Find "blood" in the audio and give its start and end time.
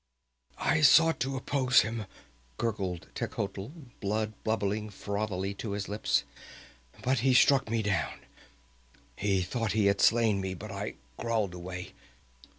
3.99-4.33